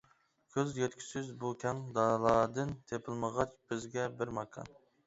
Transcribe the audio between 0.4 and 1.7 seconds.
كۆز يەتكۈسىز بۇ